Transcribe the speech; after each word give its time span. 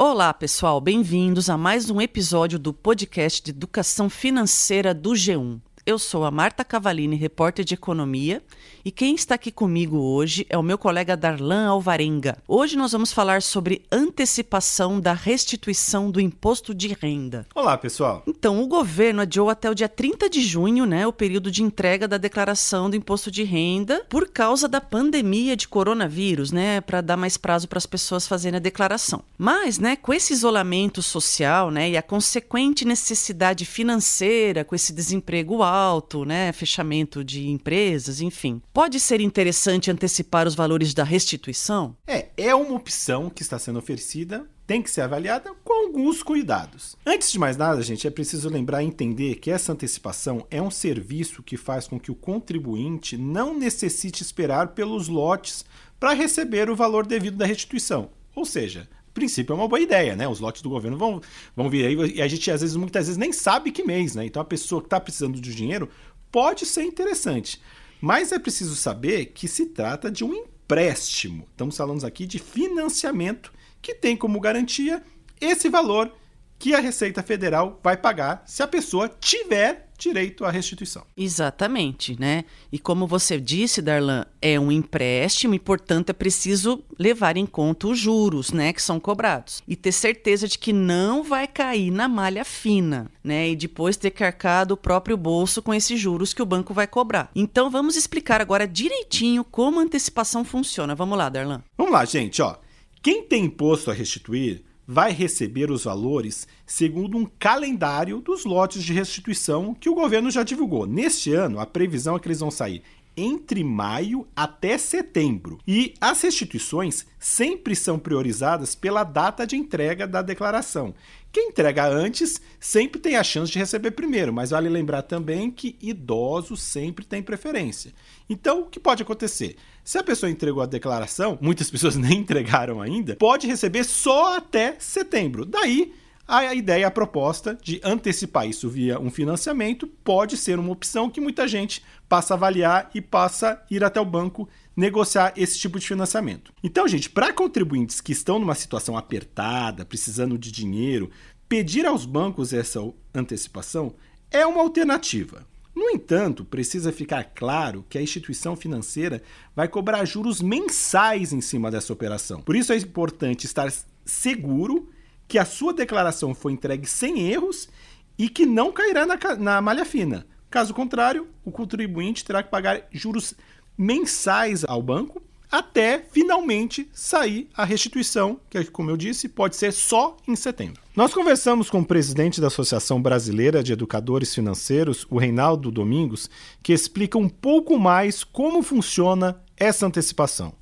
Olá, 0.00 0.32
pessoal, 0.32 0.80
bem-vindos 0.80 1.50
a 1.50 1.58
mais 1.58 1.90
um 1.90 2.00
episódio 2.00 2.56
do 2.56 2.72
podcast 2.72 3.42
de 3.42 3.50
Educação 3.50 4.08
Financeira 4.08 4.94
do 4.94 5.10
G1. 5.10 5.60
Eu 5.88 5.98
sou 5.98 6.26
a 6.26 6.30
Marta 6.30 6.62
Cavalini, 6.66 7.16
repórter 7.16 7.64
de 7.64 7.72
economia, 7.72 8.42
e 8.84 8.90
quem 8.90 9.14
está 9.14 9.36
aqui 9.36 9.50
comigo 9.50 9.96
hoje 9.96 10.44
é 10.50 10.58
o 10.58 10.62
meu 10.62 10.76
colega 10.76 11.16
Darlan 11.16 11.66
Alvarenga. 11.66 12.36
Hoje 12.46 12.76
nós 12.76 12.92
vamos 12.92 13.10
falar 13.10 13.40
sobre 13.40 13.80
antecipação 13.90 15.00
da 15.00 15.14
restituição 15.14 16.10
do 16.10 16.20
imposto 16.20 16.74
de 16.74 16.88
renda. 16.88 17.46
Olá, 17.54 17.78
pessoal. 17.78 18.22
Então, 18.26 18.62
o 18.62 18.66
governo 18.66 19.22
adiou 19.22 19.48
até 19.48 19.70
o 19.70 19.74
dia 19.74 19.88
30 19.88 20.28
de 20.28 20.42
junho, 20.42 20.84
né, 20.84 21.06
o 21.06 21.12
período 21.12 21.50
de 21.50 21.62
entrega 21.62 22.06
da 22.06 22.18
declaração 22.18 22.90
do 22.90 22.96
imposto 22.96 23.30
de 23.30 23.42
renda 23.42 24.04
por 24.10 24.28
causa 24.28 24.68
da 24.68 24.82
pandemia 24.82 25.56
de 25.56 25.66
coronavírus, 25.66 26.52
né, 26.52 26.82
para 26.82 27.00
dar 27.00 27.16
mais 27.16 27.38
prazo 27.38 27.66
para 27.66 27.78
as 27.78 27.86
pessoas 27.86 28.26
fazerem 28.26 28.58
a 28.58 28.60
declaração. 28.60 29.22
Mas, 29.38 29.78
né, 29.78 29.96
com 29.96 30.12
esse 30.12 30.34
isolamento 30.34 31.00
social, 31.00 31.70
né, 31.70 31.88
e 31.88 31.96
a 31.96 32.02
consequente 32.02 32.84
necessidade 32.84 33.64
financeira 33.64 34.66
com 34.66 34.74
esse 34.74 34.92
desemprego 34.92 35.62
alto, 35.62 35.77
alto, 35.78 36.24
né, 36.24 36.52
fechamento 36.52 37.22
de 37.22 37.48
empresas, 37.48 38.20
enfim. 38.20 38.60
Pode 38.72 38.98
ser 38.98 39.20
interessante 39.20 39.90
antecipar 39.90 40.46
os 40.46 40.54
valores 40.54 40.92
da 40.92 41.04
restituição? 41.04 41.96
É, 42.06 42.28
é 42.36 42.54
uma 42.54 42.74
opção 42.74 43.30
que 43.30 43.42
está 43.42 43.58
sendo 43.58 43.78
oferecida 43.78 44.46
tem 44.68 44.82
que 44.82 44.90
ser 44.90 45.00
avaliada 45.00 45.50
com 45.64 45.86
alguns 45.86 46.22
cuidados. 46.22 46.94
Antes 47.06 47.32
de 47.32 47.38
mais 47.38 47.56
nada, 47.56 47.80
gente, 47.80 48.06
é 48.06 48.10
preciso 48.10 48.50
lembrar 48.50 48.82
e 48.82 48.86
entender 48.86 49.36
que 49.36 49.50
essa 49.50 49.72
antecipação 49.72 50.46
é 50.50 50.60
um 50.60 50.70
serviço 50.70 51.42
que 51.42 51.56
faz 51.56 51.88
com 51.88 51.98
que 51.98 52.10
o 52.10 52.14
contribuinte 52.14 53.16
não 53.16 53.58
necessite 53.58 54.22
esperar 54.22 54.74
pelos 54.74 55.08
lotes 55.08 55.64
para 55.98 56.12
receber 56.12 56.68
o 56.68 56.76
valor 56.76 57.06
devido 57.06 57.38
da 57.38 57.46
restituição. 57.46 58.10
Ou 58.34 58.44
seja, 58.44 58.86
princípio 59.18 59.52
é 59.52 59.56
uma 59.56 59.66
boa 59.66 59.80
ideia, 59.80 60.14
né? 60.14 60.28
Os 60.28 60.38
lotes 60.38 60.62
do 60.62 60.70
governo 60.70 60.96
vão, 60.96 61.20
vão 61.56 61.68
vir 61.68 61.84
aí 61.86 62.14
e 62.14 62.22
a 62.22 62.28
gente 62.28 62.48
às 62.50 62.60
vezes 62.60 62.76
muitas 62.76 63.06
vezes 63.06 63.18
nem 63.18 63.32
sabe 63.32 63.72
que 63.72 63.82
mês, 63.82 64.14
né? 64.14 64.24
Então 64.24 64.40
a 64.40 64.44
pessoa 64.44 64.80
que 64.80 64.86
está 64.86 65.00
precisando 65.00 65.40
de 65.40 65.54
dinheiro 65.54 65.88
pode 66.30 66.64
ser 66.64 66.84
interessante, 66.84 67.60
mas 68.00 68.30
é 68.30 68.38
preciso 68.38 68.76
saber 68.76 69.26
que 69.26 69.48
se 69.48 69.66
trata 69.66 70.10
de 70.10 70.24
um 70.24 70.32
empréstimo. 70.32 71.46
Estamos 71.50 71.76
falando 71.76 72.04
aqui 72.04 72.26
de 72.26 72.38
financiamento 72.38 73.52
que 73.82 73.94
tem 73.94 74.16
como 74.16 74.38
garantia 74.40 75.02
esse 75.40 75.68
valor 75.68 76.12
que 76.58 76.74
a 76.74 76.80
Receita 76.80 77.22
Federal 77.22 77.78
vai 77.82 77.96
pagar 77.96 78.42
se 78.46 78.62
a 78.62 78.66
pessoa 78.66 79.08
tiver 79.08 79.88
direito 79.98 80.44
à 80.44 80.50
restituição. 80.50 81.04
Exatamente, 81.16 82.18
né? 82.18 82.44
E 82.70 82.78
como 82.78 83.06
você 83.06 83.38
disse, 83.40 83.82
Darlan, 83.82 84.24
é 84.40 84.58
um 84.58 84.70
empréstimo 84.70 85.54
e, 85.54 85.58
portanto, 85.58 86.10
é 86.10 86.12
preciso 86.12 86.84
levar 86.96 87.36
em 87.36 87.44
conta 87.44 87.88
os 87.88 87.98
juros, 87.98 88.52
né, 88.52 88.72
que 88.72 88.80
são 88.80 89.00
cobrados. 89.00 89.60
E 89.66 89.74
ter 89.74 89.90
certeza 89.90 90.46
de 90.46 90.56
que 90.56 90.72
não 90.72 91.24
vai 91.24 91.48
cair 91.48 91.90
na 91.90 92.06
malha 92.08 92.44
fina, 92.44 93.10
né? 93.24 93.50
E 93.50 93.56
depois 93.56 93.96
ter 93.96 94.12
carcado 94.12 94.74
o 94.74 94.76
próprio 94.76 95.16
bolso 95.16 95.60
com 95.60 95.74
esses 95.74 95.98
juros 95.98 96.32
que 96.32 96.42
o 96.42 96.46
banco 96.46 96.72
vai 96.72 96.86
cobrar. 96.86 97.30
Então, 97.34 97.68
vamos 97.68 97.96
explicar 97.96 98.40
agora 98.40 98.68
direitinho 98.68 99.42
como 99.42 99.80
a 99.80 99.82
antecipação 99.82 100.44
funciona. 100.44 100.94
Vamos 100.94 101.18
lá, 101.18 101.28
Darlan. 101.28 101.62
Vamos 101.76 101.92
lá, 101.92 102.04
gente, 102.04 102.40
ó. 102.40 102.56
Quem 103.02 103.22
tem 103.22 103.44
imposto 103.44 103.90
a 103.90 103.94
restituir 103.94 104.64
vai 104.90 105.12
receber 105.12 105.70
os 105.70 105.84
valores 105.84 106.48
segundo 106.64 107.18
um 107.18 107.26
calendário 107.38 108.22
dos 108.22 108.46
lotes 108.46 108.82
de 108.82 108.94
restituição 108.94 109.74
que 109.74 109.90
o 109.90 109.94
governo 109.94 110.30
já 110.30 110.42
divulgou. 110.42 110.86
Neste 110.86 111.34
ano, 111.34 111.60
a 111.60 111.66
previsão 111.66 112.16
é 112.16 112.18
que 112.18 112.26
eles 112.26 112.40
vão 112.40 112.50
sair 112.50 112.82
entre 113.14 113.64
maio 113.64 114.26
até 114.34 114.78
setembro. 114.78 115.58
E 115.66 115.92
as 116.00 116.22
restituições 116.22 117.04
sempre 117.18 117.74
são 117.74 117.98
priorizadas 117.98 118.74
pela 118.76 119.02
data 119.02 119.46
de 119.46 119.56
entrega 119.56 120.06
da 120.06 120.22
declaração. 120.22 120.94
Quem 121.30 121.48
entrega 121.48 121.86
antes 121.86 122.40
sempre 122.58 123.00
tem 123.00 123.16
a 123.16 123.22
chance 123.22 123.52
de 123.52 123.58
receber 123.58 123.90
primeiro, 123.90 124.32
mas 124.32 124.50
vale 124.50 124.68
lembrar 124.68 125.02
também 125.02 125.50
que 125.50 125.76
idosos 125.80 126.62
sempre 126.62 127.04
têm 127.04 127.22
preferência. 127.22 127.92
Então, 128.28 128.62
o 128.62 128.66
que 128.66 128.80
pode 128.80 129.02
acontecer? 129.02 129.56
Se 129.84 129.98
a 129.98 130.02
pessoa 130.02 130.30
entregou 130.30 130.62
a 130.62 130.66
declaração, 130.66 131.38
muitas 131.40 131.68
pessoas 131.70 131.96
nem 131.96 132.18
entregaram 132.20 132.80
ainda, 132.80 133.14
pode 133.16 133.46
receber 133.46 133.84
só 133.84 134.36
até 134.36 134.76
setembro. 134.78 135.44
Daí, 135.44 135.92
a 136.26 136.54
ideia, 136.54 136.86
a 136.86 136.90
proposta 136.90 137.58
de 137.62 137.80
antecipar 137.82 138.46
isso 138.46 138.68
via 138.68 139.00
um 139.00 139.10
financiamento 139.10 139.86
pode 139.86 140.36
ser 140.36 140.58
uma 140.58 140.72
opção 140.72 141.08
que 141.08 141.22
muita 141.22 141.48
gente 141.48 141.82
passa 142.06 142.34
a 142.34 142.36
avaliar 142.36 142.90
e 142.94 143.00
passa 143.00 143.52
a 143.52 143.58
ir 143.70 143.82
até 143.82 143.98
o 143.98 144.04
banco 144.04 144.46
negociar 144.78 145.32
esse 145.36 145.58
tipo 145.58 145.76
de 145.76 145.88
financiamento. 145.88 146.52
Então, 146.62 146.86
gente, 146.86 147.10
para 147.10 147.32
contribuintes 147.32 148.00
que 148.00 148.12
estão 148.12 148.38
numa 148.38 148.54
situação 148.54 148.96
apertada, 148.96 149.84
precisando 149.84 150.38
de 150.38 150.52
dinheiro, 150.52 151.10
pedir 151.48 151.84
aos 151.84 152.06
bancos 152.06 152.52
essa 152.52 152.78
antecipação 153.12 153.92
é 154.30 154.46
uma 154.46 154.60
alternativa. 154.60 155.44
No 155.74 155.90
entanto, 155.90 156.44
precisa 156.44 156.92
ficar 156.92 157.24
claro 157.24 157.84
que 157.88 157.98
a 157.98 158.02
instituição 158.02 158.54
financeira 158.54 159.20
vai 159.54 159.66
cobrar 159.66 160.04
juros 160.04 160.40
mensais 160.40 161.32
em 161.32 161.40
cima 161.40 161.72
dessa 161.72 161.92
operação. 161.92 162.40
Por 162.40 162.54
isso 162.54 162.72
é 162.72 162.76
importante 162.76 163.46
estar 163.46 163.72
seguro 164.04 164.88
que 165.26 165.38
a 165.38 165.44
sua 165.44 165.74
declaração 165.74 166.36
foi 166.36 166.52
entregue 166.52 166.86
sem 166.86 167.28
erros 167.28 167.68
e 168.16 168.28
que 168.28 168.46
não 168.46 168.70
cairá 168.70 169.04
na, 169.04 169.18
na 169.36 169.60
malha 169.60 169.84
fina. 169.84 170.24
Caso 170.48 170.72
contrário, 170.72 171.26
o 171.44 171.50
contribuinte 171.50 172.24
terá 172.24 172.42
que 172.44 172.50
pagar 172.50 172.86
juros 172.92 173.34
mensais 173.78 174.64
ao 174.64 174.82
banco 174.82 175.22
até 175.50 175.98
finalmente 175.98 176.88
sair 176.92 177.48
a 177.56 177.64
restituição, 177.64 178.38
que, 178.50 178.62
como 178.64 178.90
eu 178.90 178.96
disse, 178.96 179.28
pode 179.28 179.56
ser 179.56 179.72
só 179.72 180.16
em 180.26 180.36
setembro. 180.36 180.80
Nós 180.94 181.14
conversamos 181.14 181.70
com 181.70 181.80
o 181.80 181.84
presidente 181.84 182.40
da 182.40 182.48
Associação 182.48 183.00
Brasileira 183.00 183.62
de 183.62 183.72
Educadores 183.72 184.34
Financeiros, 184.34 185.06
o 185.08 185.18
Reinaldo 185.18 185.70
Domingos, 185.70 186.28
que 186.62 186.72
explica 186.72 187.16
um 187.16 187.28
pouco 187.28 187.78
mais 187.78 188.22
como 188.24 188.62
funciona 188.62 189.40
essa 189.56 189.86
antecipação. 189.86 190.52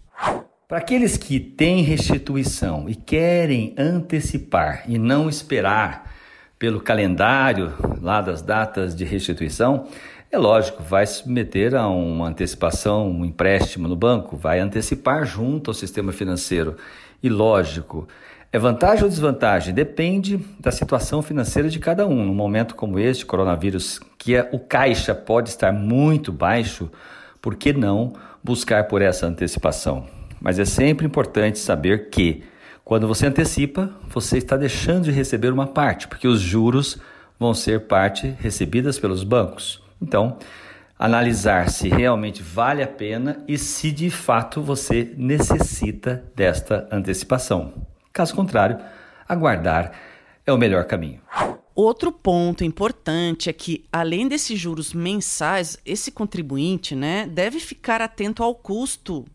Para 0.69 0.79
aqueles 0.79 1.17
que 1.17 1.39
têm 1.39 1.83
restituição 1.83 2.89
e 2.89 2.95
querem 2.95 3.75
antecipar 3.79 4.85
e 4.89 4.99
não 4.99 5.29
esperar 5.29 6.13
pelo 6.59 6.81
calendário 6.81 7.75
lá 8.01 8.21
das 8.21 8.43
datas 8.43 8.95
de 8.95 9.05
restituição, 9.05 9.87
é 10.37 10.39
lógico, 10.39 10.83
vai 10.83 11.07
submeter 11.07 11.75
a 11.75 11.89
uma 11.89 12.29
antecipação, 12.29 13.11
um 13.11 13.25
empréstimo 13.25 13.89
no 13.89 13.97
banco, 13.97 14.37
vai 14.37 14.61
antecipar 14.61 15.25
junto 15.25 15.71
ao 15.71 15.75
sistema 15.75 16.13
financeiro. 16.13 16.77
E 17.23 17.29
lógico, 17.31 18.07
é 18.53 18.59
vantagem 18.59 19.05
ou 19.05 19.09
desvantagem? 19.09 19.73
Depende 19.73 20.39
da 20.61 20.71
situação 20.71 21.23
financeira 21.23 21.71
de 21.71 21.79
cada 21.79 22.07
um. 22.07 22.23
Num 22.23 22.35
momento 22.35 22.75
como 22.75 22.99
este, 22.99 23.25
coronavírus, 23.25 23.99
que 24.19 24.37
é, 24.37 24.47
o 24.53 24.59
caixa 24.59 25.15
pode 25.15 25.49
estar 25.49 25.73
muito 25.73 26.31
baixo, 26.31 26.91
por 27.41 27.55
que 27.55 27.73
não 27.73 28.13
buscar 28.45 28.89
por 28.89 29.01
essa 29.01 29.27
antecipação? 29.27 30.07
Mas 30.39 30.59
é 30.59 30.67
sempre 30.67 31.07
importante 31.07 31.59
saber 31.59 32.11
que, 32.11 32.45
quando 32.85 33.09
você 33.09 33.27
antecipa, 33.27 33.91
você 34.11 34.37
está 34.37 34.55
deixando 34.55 35.05
de 35.05 35.13
receber 35.13 35.51
uma 35.51 35.67
parte, 35.67 36.07
porque 36.07 36.29
os 36.29 36.41
juros 36.43 36.99
vão 37.41 37.55
ser 37.55 37.87
parte 37.87 38.35
recebidas 38.39 38.99
pelos 38.99 39.25
bancos. 39.25 39.86
Então, 40.07 40.39
analisar 40.97 41.69
se 41.69 41.89
realmente 41.89 42.41
vale 42.41 42.81
a 42.81 42.87
pena 42.87 43.43
e 43.49 43.59
se 43.59 43.91
de 43.91 44.09
fato 44.09 44.63
você 44.63 45.13
necessita 45.17 46.25
desta 46.35 46.89
antecipação. 46.93 47.75
Caso 48.13 48.35
contrário, 48.37 48.79
aguardar 49.29 49.93
é 50.47 50.53
o 50.53 50.57
melhor 50.57 50.85
caminho. 50.85 51.21
Outro 51.75 52.13
ponto 52.13 52.65
importante 52.65 53.51
é 53.51 53.53
que, 53.53 53.85
além 53.93 54.29
desses 54.29 54.59
juros 54.59 54.95
mensais, 54.95 55.77
esse 55.85 56.11
contribuinte 56.11 56.95
né, 56.95 57.27
deve 57.27 57.59
ficar 57.59 58.01
atento 58.01 58.43
ao 58.43 58.55
custo 58.55 59.27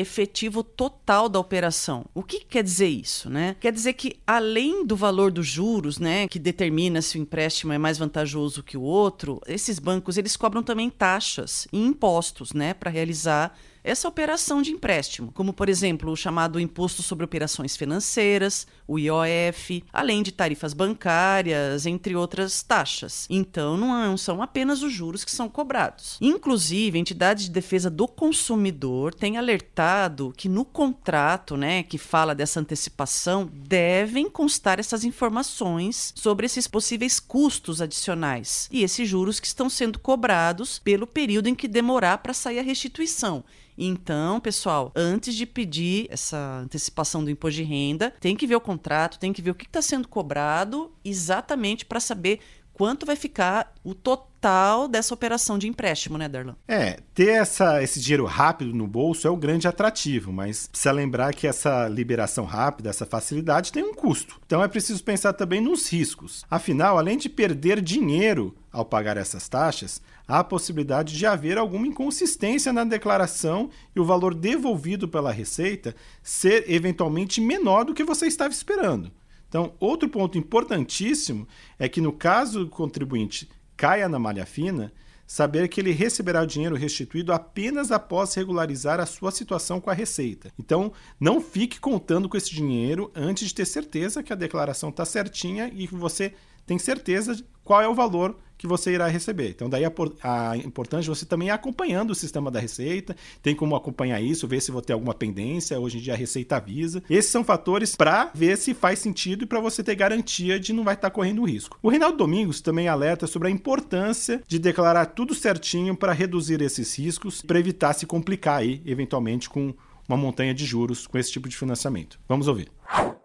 efetivo 0.00 0.62
total 0.62 1.28
da 1.28 1.38
operação. 1.38 2.04
O 2.14 2.22
que 2.22 2.40
quer 2.40 2.62
dizer 2.62 2.88
isso, 2.88 3.30
né? 3.30 3.56
Quer 3.60 3.72
dizer 3.72 3.92
que 3.92 4.16
além 4.26 4.84
do 4.84 4.96
valor 4.96 5.30
dos 5.30 5.46
juros, 5.46 5.98
né, 5.98 6.26
que 6.28 6.38
determina 6.38 7.02
se 7.02 7.18
o 7.18 7.20
empréstimo 7.20 7.72
é 7.72 7.78
mais 7.78 7.98
vantajoso 7.98 8.62
que 8.62 8.76
o 8.76 8.82
outro, 8.82 9.40
esses 9.46 9.78
bancos 9.78 10.16
eles 10.16 10.36
cobram 10.36 10.62
também 10.62 10.90
taxas 10.90 11.68
e 11.72 11.78
impostos, 11.78 12.52
né, 12.52 12.74
para 12.74 12.90
realizar 12.90 13.56
essa 13.82 14.08
operação 14.08 14.60
de 14.60 14.72
empréstimo, 14.72 15.32
como 15.32 15.52
por 15.52 15.68
exemplo 15.68 16.12
o 16.12 16.16
chamado 16.16 16.60
Imposto 16.60 17.02
sobre 17.02 17.24
Operações 17.24 17.76
Financeiras, 17.76 18.66
o 18.86 18.98
IOF, 18.98 19.84
além 19.92 20.22
de 20.22 20.32
tarifas 20.32 20.74
bancárias, 20.74 21.86
entre 21.86 22.14
outras 22.14 22.62
taxas. 22.62 23.26
Então 23.30 23.76
não 23.76 24.16
são 24.16 24.42
apenas 24.42 24.82
os 24.82 24.92
juros 24.92 25.24
que 25.24 25.30
são 25.30 25.48
cobrados. 25.48 26.18
Inclusive, 26.20 26.98
a 26.98 27.00
entidade 27.00 27.44
de 27.44 27.50
defesa 27.50 27.88
do 27.88 28.06
consumidor 28.06 29.14
tem 29.14 29.38
alertado 29.38 30.32
que 30.36 30.48
no 30.48 30.64
contrato, 30.64 31.56
né, 31.56 31.82
que 31.82 31.98
fala 31.98 32.34
dessa 32.34 32.60
antecipação, 32.60 33.50
devem 33.52 34.28
constar 34.28 34.78
essas 34.78 35.04
informações 35.04 36.12
sobre 36.16 36.46
esses 36.46 36.66
possíveis 36.66 37.18
custos 37.18 37.80
adicionais 37.80 38.68
e 38.70 38.82
esses 38.82 39.08
juros 39.08 39.40
que 39.40 39.46
estão 39.46 39.70
sendo 39.70 39.98
cobrados 39.98 40.78
pelo 40.78 41.06
período 41.06 41.48
em 41.48 41.54
que 41.54 41.68
demorar 41.68 42.18
para 42.18 42.34
sair 42.34 42.58
a 42.58 42.62
restituição 42.62 43.44
Então, 43.82 44.38
pessoal, 44.40 44.92
antes 44.94 45.34
de 45.34 45.46
pedir 45.46 46.06
essa 46.10 46.60
antecipação 46.62 47.24
do 47.24 47.30
imposto 47.30 47.56
de 47.56 47.62
renda, 47.62 48.12
tem 48.20 48.36
que 48.36 48.46
ver 48.46 48.56
o 48.56 48.60
contrato, 48.60 49.18
tem 49.18 49.32
que 49.32 49.40
ver 49.40 49.52
o 49.52 49.54
que 49.54 49.64
está 49.64 49.80
sendo 49.80 50.06
cobrado 50.06 50.92
exatamente 51.02 51.86
para 51.86 51.98
saber 51.98 52.40
quanto 52.80 53.04
vai 53.04 53.14
ficar 53.14 53.74
o 53.84 53.94
total 53.94 54.88
dessa 54.88 55.12
operação 55.12 55.58
de 55.58 55.68
empréstimo, 55.68 56.16
né, 56.16 56.26
Darlan? 56.30 56.56
É, 56.66 56.96
ter 57.12 57.28
essa, 57.28 57.82
esse 57.82 58.00
dinheiro 58.00 58.24
rápido 58.24 58.72
no 58.72 58.86
bolso 58.86 59.28
é 59.28 59.30
o 59.30 59.36
grande 59.36 59.68
atrativo, 59.68 60.32
mas 60.32 60.66
precisa 60.66 60.90
lembrar 60.90 61.34
que 61.34 61.46
essa 61.46 61.86
liberação 61.88 62.46
rápida, 62.46 62.88
essa 62.88 63.04
facilidade 63.04 63.70
tem 63.70 63.84
um 63.84 63.92
custo. 63.92 64.40
Então 64.46 64.64
é 64.64 64.68
preciso 64.68 65.04
pensar 65.04 65.34
também 65.34 65.60
nos 65.60 65.92
riscos. 65.92 66.42
Afinal, 66.50 66.96
além 66.96 67.18
de 67.18 67.28
perder 67.28 67.82
dinheiro 67.82 68.56
ao 68.72 68.82
pagar 68.82 69.18
essas 69.18 69.46
taxas, 69.46 70.00
há 70.26 70.38
a 70.38 70.44
possibilidade 70.44 71.18
de 71.18 71.26
haver 71.26 71.58
alguma 71.58 71.86
inconsistência 71.86 72.72
na 72.72 72.84
declaração 72.84 73.68
e 73.94 74.00
o 74.00 74.06
valor 74.06 74.34
devolvido 74.34 75.06
pela 75.06 75.30
Receita 75.30 75.94
ser 76.22 76.64
eventualmente 76.66 77.42
menor 77.42 77.84
do 77.84 77.92
que 77.92 78.04
você 78.04 78.26
estava 78.26 78.54
esperando. 78.54 79.12
Então, 79.50 79.74
outro 79.80 80.08
ponto 80.08 80.38
importantíssimo 80.38 81.46
é 81.76 81.88
que 81.88 82.00
no 82.00 82.12
caso 82.12 82.64
do 82.64 82.70
contribuinte 82.70 83.50
caia 83.76 84.08
na 84.08 84.16
malha 84.16 84.46
fina, 84.46 84.92
saber 85.26 85.66
que 85.68 85.80
ele 85.80 85.90
receberá 85.90 86.40
o 86.40 86.46
dinheiro 86.46 86.76
restituído 86.76 87.32
apenas 87.32 87.90
após 87.90 88.32
regularizar 88.34 89.00
a 89.00 89.06
sua 89.06 89.32
situação 89.32 89.80
com 89.80 89.90
a 89.90 89.92
Receita. 89.92 90.52
Então, 90.56 90.92
não 91.18 91.40
fique 91.40 91.80
contando 91.80 92.28
com 92.28 92.36
esse 92.36 92.50
dinheiro 92.50 93.10
antes 93.14 93.48
de 93.48 93.54
ter 93.54 93.64
certeza 93.64 94.22
que 94.22 94.32
a 94.32 94.36
declaração 94.36 94.90
está 94.90 95.04
certinha 95.04 95.68
e 95.74 95.88
que 95.88 95.94
você 95.96 96.32
tem 96.64 96.78
certeza 96.78 97.34
de 97.34 97.44
qual 97.64 97.82
é 97.82 97.88
o 97.88 97.94
valor 97.94 98.38
que 98.60 98.66
você 98.66 98.92
irá 98.92 99.06
receber. 99.06 99.48
Então, 99.48 99.70
daí 99.70 99.86
a, 99.86 99.90
a 100.22 100.56
importante 100.58 101.08
você 101.08 101.24
também 101.24 101.48
é 101.48 101.52
acompanhando 101.52 102.10
o 102.10 102.14
sistema 102.14 102.50
da 102.50 102.60
Receita, 102.60 103.16
tem 103.42 103.54
como 103.54 103.74
acompanhar 103.74 104.20
isso, 104.20 104.46
ver 104.46 104.60
se 104.60 104.70
vou 104.70 104.82
ter 104.82 104.92
alguma 104.92 105.14
pendência. 105.14 105.80
Hoje 105.80 105.96
em 105.96 106.00
dia 106.02 106.12
a 106.12 106.16
Receita 106.16 106.56
avisa. 106.56 107.02
Esses 107.08 107.30
são 107.30 107.42
fatores 107.42 107.96
para 107.96 108.30
ver 108.34 108.58
se 108.58 108.74
faz 108.74 108.98
sentido 108.98 109.44
e 109.44 109.46
para 109.46 109.60
você 109.60 109.82
ter 109.82 109.94
garantia 109.94 110.60
de 110.60 110.74
não 110.74 110.84
vai 110.84 110.92
estar 110.92 111.08
tá 111.08 111.14
correndo 111.14 111.42
risco. 111.42 111.78
O 111.82 111.88
Reinaldo 111.88 112.18
Domingos 112.18 112.60
também 112.60 112.86
alerta 112.86 113.26
sobre 113.26 113.48
a 113.48 113.50
importância 113.50 114.42
de 114.46 114.58
declarar 114.58 115.06
tudo 115.06 115.34
certinho 115.34 115.96
para 115.96 116.12
reduzir 116.12 116.60
esses 116.60 116.98
riscos, 116.98 117.40
para 117.40 117.58
evitar 117.58 117.94
se 117.94 118.04
complicar 118.04 118.58
aí, 118.58 118.82
eventualmente, 118.84 119.48
com 119.48 119.72
uma 120.06 120.18
montanha 120.18 120.52
de 120.52 120.66
juros 120.66 121.06
com 121.06 121.16
esse 121.16 121.32
tipo 121.32 121.48
de 121.48 121.56
financiamento. 121.56 122.20
Vamos 122.28 122.46
ouvir. 122.46 122.70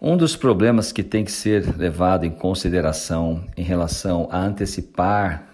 Um 0.07 0.16
dos 0.16 0.36
problemas 0.36 0.92
que 0.92 1.02
tem 1.02 1.25
que 1.25 1.31
ser 1.31 1.75
levado 1.75 2.28
em 2.28 2.30
consideração 2.30 3.44
em 3.57 3.63
relação 3.63 4.28
a 4.31 4.38
antecipar 4.38 5.48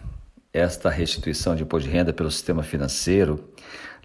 esta 0.52 0.90
restituição 0.90 1.56
de 1.56 1.64
imposto 1.64 1.88
de 1.88 1.96
renda 1.96 2.12
pelo 2.12 2.30
sistema 2.30 2.62
financeiro 2.62 3.46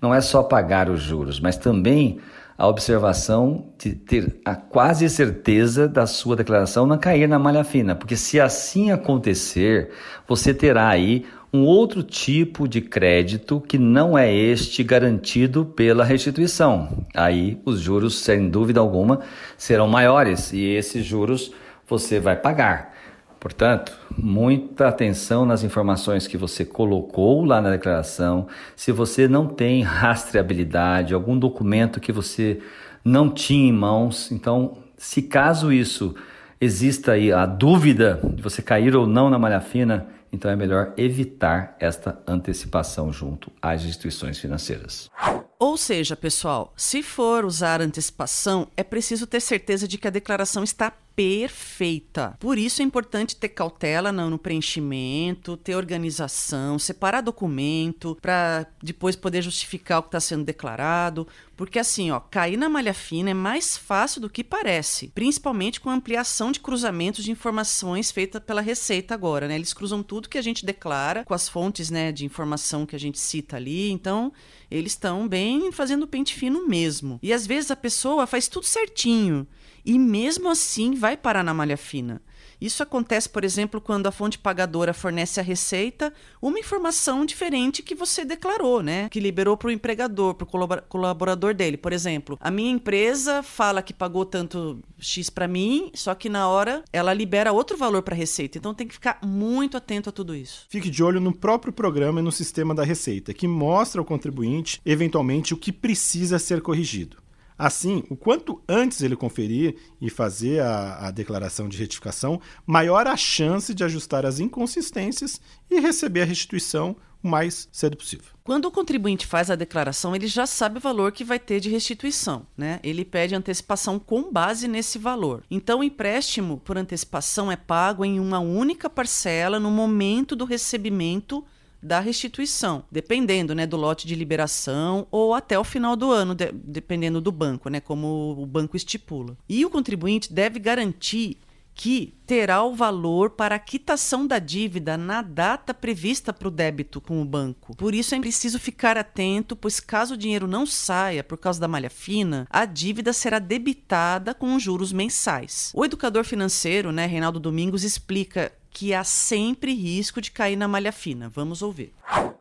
não 0.00 0.14
é 0.14 0.20
só 0.20 0.44
pagar 0.44 0.88
os 0.88 1.02
juros, 1.02 1.40
mas 1.40 1.56
também 1.56 2.20
a 2.56 2.68
observação 2.68 3.72
de 3.76 3.92
ter 3.92 4.40
a 4.44 4.54
quase 4.54 5.10
certeza 5.10 5.88
da 5.88 6.06
sua 6.06 6.36
declaração 6.36 6.86
não 6.86 6.96
cair 6.96 7.28
na 7.28 7.40
malha 7.40 7.64
fina, 7.64 7.96
porque 7.96 8.14
se 8.14 8.38
assim 8.38 8.92
acontecer, 8.92 9.90
você 10.28 10.54
terá 10.54 10.88
aí 10.88 11.26
um 11.52 11.64
outro 11.64 12.02
tipo 12.02 12.68
de 12.68 12.80
crédito 12.80 13.60
que 13.60 13.78
não 13.78 14.16
é 14.16 14.32
este 14.32 14.82
garantido 14.82 15.64
pela 15.64 16.04
restituição. 16.04 17.06
Aí 17.14 17.60
os 17.64 17.80
juros, 17.80 18.18
sem 18.20 18.48
dúvida 18.48 18.80
alguma, 18.80 19.20
serão 19.56 19.88
maiores 19.88 20.52
e 20.52 20.64
esses 20.64 21.04
juros 21.04 21.52
você 21.86 22.18
vai 22.18 22.36
pagar. 22.36 22.94
Portanto, 23.38 23.96
muita 24.16 24.88
atenção 24.88 25.46
nas 25.46 25.62
informações 25.62 26.26
que 26.26 26.36
você 26.36 26.64
colocou 26.64 27.44
lá 27.44 27.60
na 27.60 27.70
declaração. 27.70 28.48
Se 28.74 28.90
você 28.90 29.28
não 29.28 29.46
tem 29.46 29.82
rastreabilidade, 29.82 31.14
algum 31.14 31.38
documento 31.38 32.00
que 32.00 32.10
você 32.10 32.60
não 33.04 33.30
tinha 33.30 33.68
em 33.68 33.72
mãos, 33.72 34.32
então, 34.32 34.78
se 34.96 35.22
caso 35.22 35.72
isso 35.72 36.14
exista 36.60 37.12
aí 37.12 37.30
a 37.30 37.46
dúvida 37.46 38.20
de 38.34 38.42
você 38.42 38.62
cair 38.62 38.96
ou 38.96 39.06
não 39.06 39.30
na 39.30 39.38
malha 39.38 39.60
fina, 39.60 40.08
então 40.32 40.50
é 40.50 40.56
melhor 40.56 40.92
evitar 40.96 41.76
esta 41.78 42.20
antecipação 42.26 43.12
junto 43.12 43.50
às 43.60 43.84
instituições 43.84 44.38
financeiras. 44.38 45.10
Ou 45.58 45.76
seja, 45.76 46.14
pessoal, 46.14 46.72
se 46.76 47.02
for 47.02 47.44
usar 47.44 47.80
antecipação, 47.80 48.68
é 48.76 48.84
preciso 48.84 49.26
ter 49.26 49.40
certeza 49.40 49.88
de 49.88 49.96
que 49.96 50.06
a 50.06 50.10
declaração 50.10 50.62
está 50.62 50.92
perfeita. 51.16 52.36
Por 52.38 52.58
isso 52.58 52.82
é 52.82 52.84
importante 52.84 53.34
ter 53.34 53.48
cautela 53.48 54.12
no 54.12 54.38
preenchimento, 54.38 55.56
ter 55.56 55.74
organização, 55.74 56.78
separar 56.78 57.22
documento 57.22 58.18
para 58.20 58.66
depois 58.82 59.16
poder 59.16 59.40
justificar 59.40 59.98
o 59.98 60.02
que 60.02 60.08
está 60.08 60.20
sendo 60.20 60.44
declarado. 60.44 61.26
Porque 61.56 61.78
assim, 61.78 62.10
ó, 62.10 62.20
cair 62.20 62.58
na 62.58 62.68
malha 62.68 62.92
fina 62.92 63.30
é 63.30 63.34
mais 63.34 63.78
fácil 63.78 64.20
do 64.20 64.28
que 64.28 64.44
parece, 64.44 65.08
principalmente 65.08 65.80
com 65.80 65.88
a 65.88 65.94
ampliação 65.94 66.52
de 66.52 66.60
cruzamentos 66.60 67.24
de 67.24 67.30
informações 67.30 68.10
feita 68.10 68.38
pela 68.38 68.60
Receita 68.60 69.14
agora, 69.14 69.48
né? 69.48 69.54
Eles 69.54 69.72
cruzam 69.72 70.02
tudo 70.02 70.28
que 70.28 70.36
a 70.36 70.42
gente 70.42 70.66
declara 70.66 71.24
com 71.24 71.32
as 71.32 71.48
fontes, 71.48 71.88
né, 71.88 72.12
de 72.12 72.26
informação 72.26 72.84
que 72.84 72.94
a 72.94 73.00
gente 73.00 73.18
cita 73.18 73.56
ali. 73.56 73.90
Então, 73.90 74.30
eles 74.70 74.92
estão 74.92 75.26
bem 75.26 75.72
fazendo 75.72 76.06
pente 76.06 76.34
fino 76.34 76.68
mesmo. 76.68 77.18
E 77.22 77.32
às 77.32 77.46
vezes 77.46 77.70
a 77.70 77.76
pessoa 77.76 78.26
faz 78.26 78.48
tudo 78.48 78.66
certinho 78.66 79.46
e 79.86 79.98
mesmo 79.98 80.48
assim 80.48 80.94
vai 80.94 81.16
parar 81.16 81.44
na 81.44 81.54
malha 81.54 81.76
fina. 81.76 82.20
Isso 82.60 82.82
acontece, 82.82 83.28
por 83.28 83.44
exemplo, 83.44 83.80
quando 83.80 84.06
a 84.06 84.10
fonte 84.10 84.38
pagadora 84.38 84.94
fornece 84.94 85.38
à 85.38 85.42
Receita 85.42 86.12
uma 86.40 86.58
informação 86.58 87.26
diferente 87.26 87.82
que 87.82 87.94
você 87.94 88.24
declarou, 88.24 88.82
né? 88.82 89.08
Que 89.10 89.20
liberou 89.20 89.56
para 89.56 89.68
o 89.68 89.70
empregador, 89.70 90.34
para 90.34 90.44
o 90.44 90.82
colaborador 90.88 91.54
dele. 91.54 91.76
Por 91.76 91.92
exemplo, 91.92 92.38
a 92.40 92.50
minha 92.50 92.70
empresa 92.70 93.42
fala 93.42 93.82
que 93.82 93.92
pagou 93.92 94.24
tanto 94.24 94.80
X 94.98 95.28
para 95.28 95.46
mim, 95.46 95.90
só 95.94 96.14
que 96.14 96.28
na 96.28 96.48
hora 96.48 96.82
ela 96.92 97.12
libera 97.12 97.52
outro 97.52 97.76
valor 97.76 98.02
para 98.02 98.14
a 98.14 98.18
Receita. 98.18 98.56
Então 98.56 98.74
tem 98.74 98.88
que 98.88 98.94
ficar 98.94 99.18
muito 99.22 99.76
atento 99.76 100.08
a 100.08 100.12
tudo 100.12 100.34
isso. 100.34 100.64
Fique 100.68 100.88
de 100.88 101.04
olho 101.04 101.20
no 101.20 101.34
próprio 101.34 101.72
programa 101.72 102.20
e 102.20 102.22
no 102.22 102.32
sistema 102.32 102.74
da 102.74 102.84
Receita, 102.84 103.34
que 103.34 103.46
mostra 103.46 104.00
ao 104.00 104.04
contribuinte, 104.04 104.80
eventualmente, 104.84 105.52
o 105.52 105.58
que 105.58 105.70
precisa 105.70 106.38
ser 106.38 106.62
corrigido. 106.62 107.18
Assim, 107.58 108.04
o 108.10 108.16
quanto 108.16 108.62
antes 108.68 109.00
ele 109.02 109.16
conferir 109.16 109.76
e 110.00 110.10
fazer 110.10 110.60
a, 110.60 111.06
a, 111.06 111.10
declaração 111.10 111.68
de 111.68 111.78
retificação, 111.78 112.40
maior 112.66 113.06
a 113.06 113.16
chance 113.16 113.72
de 113.72 113.82
ajustar 113.82 114.26
as 114.26 114.40
inconsistências 114.40 115.40
e 115.70 115.80
receber 115.80 116.22
a 116.22 116.26
restituição 116.26 116.96
o 117.22 117.28
mais 117.28 117.68
cedo 117.72 117.96
possível. 117.96 118.26
Quando 118.44 118.66
o 118.66 118.70
contribuinte 118.70 119.26
faz 119.26 119.50
a 119.50 119.56
declaração, 119.56 120.14
ele 120.14 120.26
já 120.26 120.46
sabe 120.46 120.78
o 120.78 120.80
valor 120.80 121.10
que 121.12 121.24
vai 121.24 121.38
ter 121.38 121.58
de 121.58 121.70
restituição, 121.70 122.46
né? 122.56 122.78
Ele 122.82 123.04
pede 123.04 123.34
antecipação 123.34 123.98
com 123.98 124.30
base 124.30 124.68
nesse 124.68 124.98
valor. 124.98 125.42
Então, 125.50 125.80
o 125.80 125.84
empréstimo 125.84 126.58
por 126.58 126.78
antecipação 126.78 127.50
é 127.50 127.56
pago 127.56 128.04
em 128.04 128.20
uma 128.20 128.38
única 128.38 128.88
parcela 128.88 129.58
no 129.58 129.70
momento 129.70 130.36
do 130.36 130.44
recebimento 130.44 131.44
da 131.86 132.00
restituição, 132.00 132.82
dependendo 132.90 133.54
né, 133.54 133.66
do 133.66 133.76
lote 133.76 134.06
de 134.06 134.14
liberação 134.14 135.06
ou 135.10 135.32
até 135.34 135.58
o 135.58 135.64
final 135.64 135.94
do 135.94 136.10
ano, 136.10 136.34
de, 136.34 136.50
dependendo 136.52 137.20
do 137.20 137.30
banco, 137.30 137.68
né, 137.68 137.80
como 137.80 138.36
o 138.38 138.44
banco 138.44 138.76
estipula. 138.76 139.36
E 139.48 139.64
o 139.64 139.70
contribuinte 139.70 140.32
deve 140.32 140.58
garantir 140.58 141.38
que 141.76 142.14
terá 142.26 142.64
o 142.64 142.74
valor 142.74 143.30
para 143.30 143.54
a 143.54 143.58
quitação 143.58 144.26
da 144.26 144.38
dívida 144.38 144.96
na 144.96 145.20
data 145.20 145.74
prevista 145.74 146.32
para 146.32 146.48
o 146.48 146.50
débito 146.50 147.02
com 147.02 147.20
o 147.20 147.24
banco. 147.24 147.76
Por 147.76 147.94
isso 147.94 148.14
é 148.14 148.18
preciso 148.18 148.58
ficar 148.58 148.96
atento, 148.96 149.54
pois 149.54 149.78
caso 149.78 150.14
o 150.14 150.16
dinheiro 150.16 150.48
não 150.48 150.64
saia 150.64 151.22
por 151.22 151.36
causa 151.36 151.60
da 151.60 151.68
malha 151.68 151.90
fina, 151.90 152.48
a 152.48 152.64
dívida 152.64 153.12
será 153.12 153.38
debitada 153.38 154.32
com 154.32 154.58
juros 154.58 154.90
mensais. 154.90 155.70
O 155.74 155.84
educador 155.84 156.24
financeiro, 156.24 156.90
né, 156.90 157.04
Reinaldo 157.04 157.38
Domingos, 157.38 157.84
explica 157.84 158.50
que 158.70 158.94
há 158.94 159.04
sempre 159.04 159.74
risco 159.74 160.20
de 160.20 160.30
cair 160.30 160.56
na 160.56 160.66
malha 160.66 160.92
fina. 160.92 161.28
Vamos 161.28 161.60
ouvir. 161.60 161.92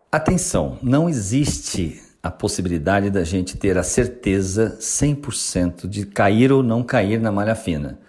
Atenção, 0.10 0.80
não 0.82 1.10
existe 1.10 2.02
a 2.24 2.32
possibilidade 2.32 3.10
da 3.10 3.24
gente 3.26 3.58
ter 3.58 3.78
a 3.78 3.84
certeza 3.84 4.78
100% 4.80 5.88
de 5.88 6.06
cair 6.06 6.54
ou 6.54 6.64
não 6.64 6.82
cair 6.82 7.20
na 7.20 7.32
malha 7.32 7.54
fina. 7.54 8.00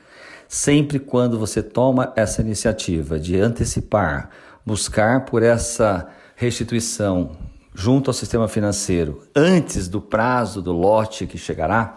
Sempre 0.49 0.99
quando 0.99 1.39
você 1.39 1.63
toma 1.63 2.13
essa 2.17 2.41
iniciativa 2.41 3.19
de 3.19 3.41
antecipar, 3.41 4.31
buscar 4.65 5.25
por 5.25 5.43
essa 5.43 6.09
restituição 6.35 7.37
junto 7.75 8.11
ao 8.11 8.15
sistema 8.15 8.49
financeiro 8.49 9.23
antes 9.35 9.89
do 9.89 10.01
prazo 10.01 10.63
do 10.63 10.73
lote 10.73 11.27
que 11.27 11.37
chegará, 11.37 11.97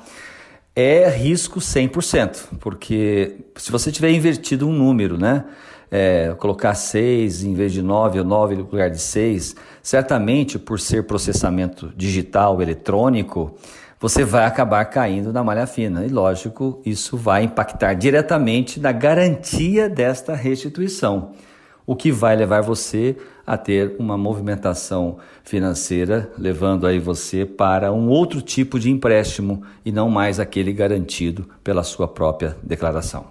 é 0.75 1.09
risco 1.09 1.59
100%, 1.59 2.57
porque 2.59 3.37
se 3.55 3.71
você 3.71 3.91
tiver 3.91 4.11
invertido 4.11 4.67
um 4.67 4.73
número, 4.73 5.17
né? 5.17 5.45
é, 5.91 6.35
colocar 6.37 6.75
6 6.75 7.43
em 7.43 7.53
vez 7.53 7.73
de 7.73 7.81
9 7.81 8.19
ou 8.19 8.25
9 8.25 8.55
no 8.55 8.61
lugar 8.61 8.89
de 8.89 8.99
6, 8.99 9.55
certamente 9.81 10.59
por 10.59 10.79
ser 10.79 11.03
processamento 11.03 11.91
digital, 11.95 12.61
eletrônico, 12.61 13.55
você 13.99 14.23
vai 14.23 14.45
acabar 14.45 14.85
caindo 14.85 15.33
na 15.33 15.43
malha 15.43 15.67
fina. 15.67 16.05
E 16.05 16.09
lógico, 16.09 16.81
isso 16.85 17.17
vai 17.17 17.43
impactar 17.43 17.93
diretamente 17.93 18.79
na 18.79 18.91
garantia 18.91 19.89
desta 19.89 20.33
restituição. 20.33 21.33
o 21.85 21.95
que 21.95 22.11
vai 22.11 22.35
levar 22.35 22.61
você 22.61 23.17
a 23.47 23.57
ter 23.57 23.95
uma 23.97 24.15
movimentação 24.15 25.17
financeira, 25.43 26.31
levando 26.37 26.85
aí 26.85 26.99
você 26.99 27.47
para 27.47 27.91
um 27.91 28.09
outro 28.09 28.43
tipo 28.43 28.79
de 28.79 28.91
empréstimo 28.91 29.63
e 29.83 29.91
não 29.91 30.07
mais 30.07 30.39
aquele 30.39 30.71
garantido 30.71 31.49
pela 31.63 31.81
sua 31.81 32.07
própria 32.07 32.55
declaração. 32.61 33.25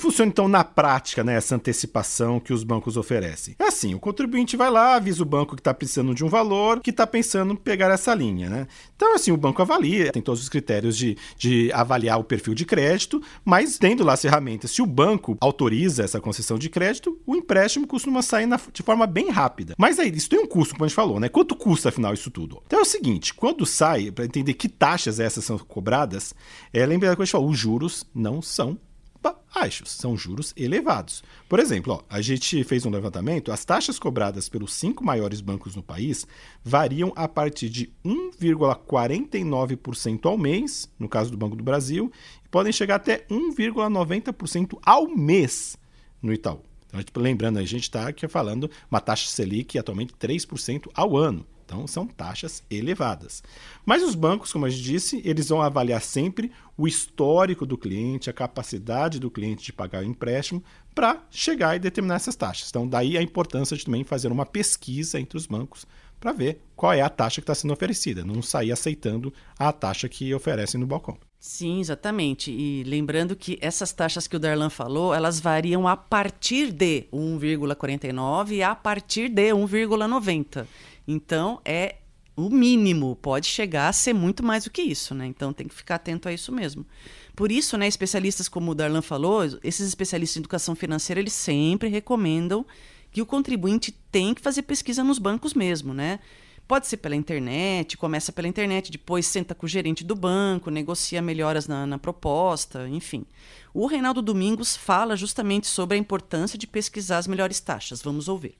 Funciona 0.00 0.30
então 0.30 0.48
na 0.48 0.64
prática 0.64 1.22
né, 1.22 1.34
essa 1.34 1.54
antecipação 1.54 2.40
que 2.40 2.54
os 2.54 2.64
bancos 2.64 2.96
oferecem? 2.96 3.54
É 3.58 3.64
assim, 3.64 3.94
o 3.94 4.00
contribuinte 4.00 4.56
vai 4.56 4.70
lá, 4.70 4.94
avisa 4.96 5.22
o 5.22 5.26
banco 5.26 5.54
que 5.54 5.60
está 5.60 5.74
precisando 5.74 6.14
de 6.14 6.24
um 6.24 6.28
valor, 6.28 6.80
que 6.80 6.88
está 6.88 7.06
pensando 7.06 7.52
em 7.52 7.56
pegar 7.56 7.90
essa 7.90 8.14
linha. 8.14 8.48
Né? 8.48 8.66
Então, 8.96 9.14
assim, 9.14 9.30
o 9.30 9.36
banco 9.36 9.60
avalia, 9.60 10.10
tem 10.10 10.22
todos 10.22 10.40
os 10.40 10.48
critérios 10.48 10.96
de, 10.96 11.18
de 11.36 11.70
avaliar 11.74 12.18
o 12.18 12.24
perfil 12.24 12.54
de 12.54 12.64
crédito, 12.64 13.22
mas 13.44 13.76
tendo 13.76 14.02
lá 14.02 14.14
as 14.14 14.22
ferramentas, 14.22 14.70
se 14.70 14.80
o 14.80 14.86
banco 14.86 15.36
autoriza 15.38 16.02
essa 16.02 16.18
concessão 16.18 16.58
de 16.58 16.70
crédito, 16.70 17.20
o 17.26 17.36
empréstimo 17.36 17.86
costuma 17.86 18.22
sair 18.22 18.46
na, 18.46 18.58
de 18.72 18.82
forma 18.82 19.06
bem 19.06 19.28
rápida. 19.28 19.74
Mas 19.76 19.98
aí, 19.98 20.10
isso 20.10 20.30
tem 20.30 20.38
um 20.38 20.46
custo, 20.46 20.72
como 20.72 20.86
a 20.86 20.88
gente 20.88 20.96
falou, 20.96 21.20
né? 21.20 21.28
Quanto 21.28 21.54
custa, 21.54 21.90
afinal, 21.90 22.14
isso 22.14 22.30
tudo? 22.30 22.62
Então 22.66 22.78
é 22.78 22.82
o 22.82 22.86
seguinte, 22.86 23.34
quando 23.34 23.66
sai, 23.66 24.10
para 24.10 24.24
entender 24.24 24.54
que 24.54 24.66
taxas 24.66 25.20
essas 25.20 25.44
são 25.44 25.58
cobradas, 25.58 26.34
é 26.72 26.86
lembrar 26.86 27.14
que 27.14 27.20
a 27.20 27.24
gente 27.26 27.32
falou, 27.32 27.50
os 27.50 27.58
juros 27.58 28.06
não 28.14 28.40
são 28.40 28.78
baixos, 29.22 29.90
são 29.90 30.16
juros 30.16 30.54
elevados. 30.56 31.22
Por 31.48 31.58
exemplo, 31.58 31.94
ó, 31.94 32.02
a 32.08 32.20
gente 32.20 32.62
fez 32.64 32.86
um 32.86 32.90
levantamento, 32.90 33.52
as 33.52 33.64
taxas 33.64 33.98
cobradas 33.98 34.48
pelos 34.48 34.72
cinco 34.74 35.04
maiores 35.04 35.40
bancos 35.40 35.74
no 35.76 35.82
país 35.82 36.26
variam 36.64 37.12
a 37.14 37.28
partir 37.28 37.68
de 37.68 37.92
1,49% 38.04 40.26
ao 40.26 40.38
mês, 40.38 40.90
no 40.98 41.08
caso 41.08 41.30
do 41.30 41.36
Banco 41.36 41.54
do 41.56 41.64
Brasil, 41.64 42.10
e 42.44 42.48
podem 42.48 42.72
chegar 42.72 42.96
até 42.96 43.24
1,90% 43.30 44.78
ao 44.82 45.06
mês 45.08 45.78
no 46.22 46.32
Itaú. 46.32 46.62
Então, 46.92 47.22
lembrando, 47.22 47.58
a 47.58 47.64
gente 47.64 47.84
está 47.84 48.08
aqui 48.08 48.26
falando 48.26 48.68
uma 48.90 49.00
taxa 49.00 49.28
Selic 49.28 49.78
atualmente 49.78 50.12
3% 50.14 50.88
ao 50.94 51.16
ano. 51.16 51.46
Então, 51.70 51.86
são 51.86 52.04
taxas 52.04 52.64
elevadas. 52.68 53.44
Mas 53.86 54.02
os 54.02 54.16
bancos, 54.16 54.52
como 54.52 54.68
gente 54.68 54.82
disse, 54.82 55.22
eles 55.24 55.50
vão 55.50 55.62
avaliar 55.62 56.02
sempre 56.02 56.50
o 56.76 56.88
histórico 56.88 57.64
do 57.64 57.78
cliente, 57.78 58.28
a 58.28 58.32
capacidade 58.32 59.20
do 59.20 59.30
cliente 59.30 59.62
de 59.62 59.72
pagar 59.72 60.02
o 60.02 60.04
empréstimo 60.06 60.64
para 60.92 61.22
chegar 61.30 61.76
e 61.76 61.78
determinar 61.78 62.16
essas 62.16 62.34
taxas. 62.34 62.68
Então, 62.70 62.88
daí 62.88 63.16
a 63.16 63.22
importância 63.22 63.76
de 63.76 63.84
também 63.84 64.02
fazer 64.02 64.32
uma 64.32 64.44
pesquisa 64.44 65.20
entre 65.20 65.38
os 65.38 65.46
bancos 65.46 65.86
para 66.18 66.32
ver 66.32 66.60
qual 66.74 66.92
é 66.92 67.02
a 67.02 67.08
taxa 67.08 67.40
que 67.40 67.44
está 67.44 67.54
sendo 67.54 67.72
oferecida, 67.72 68.24
não 68.24 68.42
sair 68.42 68.72
aceitando 68.72 69.32
a 69.56 69.72
taxa 69.72 70.08
que 70.08 70.34
oferecem 70.34 70.80
no 70.80 70.88
balcão. 70.88 71.16
Sim, 71.38 71.80
exatamente. 71.80 72.50
E 72.50 72.82
lembrando 72.84 73.34
que 73.34 73.58
essas 73.62 73.92
taxas 73.92 74.26
que 74.26 74.36
o 74.36 74.38
Darlan 74.38 74.68
falou, 74.68 75.14
elas 75.14 75.40
variam 75.40 75.88
a 75.88 75.96
partir 75.96 76.70
de 76.70 77.06
1,49 77.10 78.50
e 78.50 78.62
a 78.62 78.74
partir 78.74 79.30
de 79.30 79.50
1,90. 79.54 80.66
Então, 81.12 81.60
é 81.64 81.96
o 82.36 82.48
mínimo, 82.48 83.16
pode 83.16 83.46
chegar 83.46 83.88
a 83.88 83.92
ser 83.92 84.12
muito 84.12 84.44
mais 84.44 84.64
do 84.64 84.70
que 84.70 84.80
isso, 84.80 85.14
né? 85.14 85.26
Então 85.26 85.52
tem 85.52 85.66
que 85.66 85.74
ficar 85.74 85.96
atento 85.96 86.28
a 86.28 86.32
isso 86.32 86.52
mesmo. 86.52 86.86
Por 87.34 87.50
isso, 87.50 87.76
né, 87.76 87.86
especialistas 87.86 88.48
como 88.48 88.70
o 88.70 88.74
Darlan 88.74 89.02
falou, 89.02 89.42
esses 89.62 89.86
especialistas 89.88 90.36
em 90.36 90.40
educação 90.40 90.74
financeira, 90.74 91.20
eles 91.20 91.32
sempre 91.32 91.88
recomendam 91.88 92.64
que 93.10 93.20
o 93.20 93.26
contribuinte 93.26 93.92
tem 94.10 94.32
que 94.32 94.40
fazer 94.40 94.62
pesquisa 94.62 95.02
nos 95.02 95.18
bancos 95.18 95.52
mesmo, 95.52 95.92
né? 95.92 96.20
Pode 96.68 96.86
ser 96.86 96.98
pela 96.98 97.16
internet, 97.16 97.96
começa 97.96 98.30
pela 98.30 98.46
internet, 98.46 98.92
depois 98.92 99.26
senta 99.26 99.52
com 99.52 99.66
o 99.66 99.68
gerente 99.68 100.04
do 100.04 100.14
banco, 100.14 100.70
negocia 100.70 101.20
melhoras 101.20 101.66
na, 101.66 101.84
na 101.84 101.98
proposta, 101.98 102.88
enfim. 102.88 103.26
O 103.74 103.86
Reinaldo 103.86 104.22
Domingos 104.22 104.76
fala 104.76 105.16
justamente 105.16 105.66
sobre 105.66 105.96
a 105.96 106.00
importância 106.00 106.56
de 106.56 106.68
pesquisar 106.68 107.18
as 107.18 107.26
melhores 107.26 107.58
taxas. 107.58 108.00
Vamos 108.00 108.28
ouvir. 108.28 108.56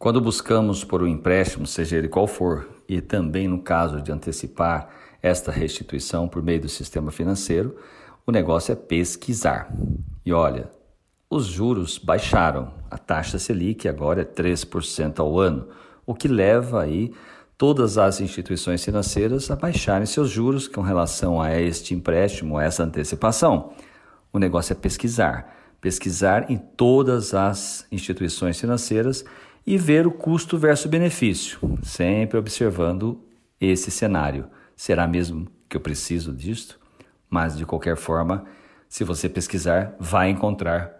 Quando 0.00 0.18
buscamos 0.18 0.82
por 0.82 1.02
um 1.02 1.06
empréstimo, 1.06 1.66
seja 1.66 1.98
ele 1.98 2.08
qual 2.08 2.26
for, 2.26 2.66
e 2.88 3.02
também 3.02 3.46
no 3.46 3.60
caso 3.60 4.00
de 4.00 4.10
antecipar 4.10 4.88
esta 5.20 5.52
restituição 5.52 6.26
por 6.26 6.42
meio 6.42 6.62
do 6.62 6.70
sistema 6.70 7.10
financeiro, 7.10 7.76
o 8.26 8.32
negócio 8.32 8.72
é 8.72 8.74
pesquisar. 8.74 9.70
E 10.24 10.32
olha, 10.32 10.70
os 11.28 11.44
juros 11.44 11.98
baixaram. 11.98 12.72
A 12.90 12.96
taxa 12.96 13.38
Selic 13.38 13.86
agora 13.86 14.22
é 14.22 14.24
3% 14.24 15.18
ao 15.18 15.38
ano, 15.38 15.68
o 16.06 16.14
que 16.14 16.28
leva 16.28 16.82
aí 16.82 17.12
todas 17.58 17.98
as 17.98 18.22
instituições 18.22 18.82
financeiras 18.82 19.50
a 19.50 19.54
baixarem 19.54 20.06
seus 20.06 20.30
juros 20.30 20.66
com 20.66 20.80
relação 20.80 21.42
a 21.42 21.60
este 21.60 21.92
empréstimo, 21.92 22.56
a 22.56 22.64
essa 22.64 22.84
antecipação. 22.84 23.74
O 24.32 24.38
negócio 24.38 24.72
é 24.72 24.76
pesquisar. 24.76 25.54
Pesquisar 25.78 26.50
em 26.50 26.56
todas 26.56 27.34
as 27.34 27.86
instituições 27.92 28.58
financeiras 28.58 29.26
e 29.66 29.76
ver 29.76 30.06
o 30.06 30.10
custo 30.10 30.58
versus 30.58 30.90
benefício, 30.90 31.58
sempre 31.82 32.38
observando 32.38 33.20
esse 33.60 33.90
cenário. 33.90 34.48
Será 34.74 35.06
mesmo 35.06 35.46
que 35.68 35.76
eu 35.76 35.80
preciso 35.80 36.32
disto? 36.32 36.78
Mas 37.28 37.56
de 37.56 37.64
qualquer 37.64 37.96
forma, 37.96 38.44
se 38.88 39.04
você 39.04 39.28
pesquisar, 39.28 39.94
vai 40.00 40.30
encontrar 40.30 40.92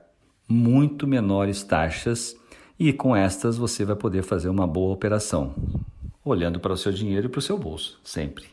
muito 0.49 1.07
menores 1.07 1.63
taxas 1.63 2.37
e 2.79 2.93
com 2.93 3.15
estas 3.15 3.57
você 3.57 3.85
vai 3.85 3.97
poder 3.97 4.23
fazer 4.23 4.49
uma 4.49 4.67
boa 4.67 4.93
operação, 4.93 5.55
olhando 6.25 6.59
para 6.59 6.73
o 6.73 6.77
seu 6.77 6.93
dinheiro 6.93 7.27
e 7.27 7.29
para 7.29 7.39
o 7.39 7.43
seu 7.43 7.59
bolso, 7.59 8.01
sempre. 8.03 8.47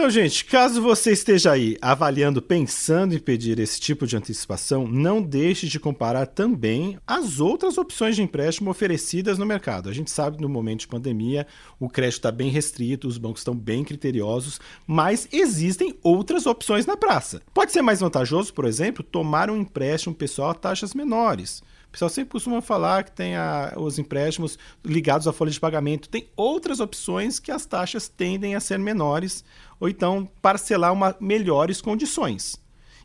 Então, 0.00 0.08
gente, 0.08 0.46
caso 0.46 0.80
você 0.80 1.12
esteja 1.12 1.52
aí 1.52 1.76
avaliando, 1.78 2.40
pensando 2.40 3.14
em 3.14 3.18
pedir 3.18 3.58
esse 3.58 3.78
tipo 3.78 4.06
de 4.06 4.16
antecipação, 4.16 4.88
não 4.88 5.20
deixe 5.20 5.68
de 5.68 5.78
comparar 5.78 6.24
também 6.24 6.98
as 7.06 7.38
outras 7.38 7.76
opções 7.76 8.16
de 8.16 8.22
empréstimo 8.22 8.70
oferecidas 8.70 9.36
no 9.36 9.44
mercado. 9.44 9.90
A 9.90 9.92
gente 9.92 10.10
sabe 10.10 10.38
que 10.38 10.42
no 10.42 10.48
momento 10.48 10.80
de 10.80 10.88
pandemia 10.88 11.46
o 11.78 11.86
crédito 11.86 12.16
está 12.16 12.32
bem 12.32 12.48
restrito, 12.48 13.06
os 13.06 13.18
bancos 13.18 13.42
estão 13.42 13.54
bem 13.54 13.84
criteriosos, 13.84 14.58
mas 14.86 15.28
existem 15.30 15.94
outras 16.02 16.46
opções 16.46 16.86
na 16.86 16.96
praça. 16.96 17.42
Pode 17.52 17.70
ser 17.70 17.82
mais 17.82 18.00
vantajoso, 18.00 18.54
por 18.54 18.64
exemplo, 18.64 19.04
tomar 19.04 19.50
um 19.50 19.60
empréstimo 19.60 20.14
pessoal 20.14 20.48
a 20.48 20.54
taxas 20.54 20.94
menores. 20.94 21.62
O 21.90 21.92
pessoal 21.92 22.08
sempre 22.08 22.30
costuma 22.30 22.62
falar 22.62 23.02
que 23.02 23.10
tem 23.10 23.34
a, 23.34 23.74
os 23.76 23.98
empréstimos 23.98 24.56
ligados 24.84 25.26
à 25.26 25.32
folha 25.32 25.50
de 25.50 25.58
pagamento. 25.58 26.08
Tem 26.08 26.28
outras 26.36 26.78
opções 26.78 27.40
que 27.40 27.50
as 27.50 27.66
taxas 27.66 28.08
tendem 28.08 28.54
a 28.54 28.60
ser 28.60 28.78
menores 28.78 29.44
ou 29.80 29.88
então 29.88 30.30
parcelar 30.40 30.92
uma 30.92 31.16
melhores 31.18 31.80
condições. 31.80 32.56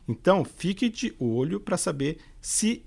Então, 0.06 0.44
fique 0.44 0.88
de 0.88 1.12
olho 1.18 1.58
para 1.58 1.76
saber 1.76 2.18
se 2.40 2.86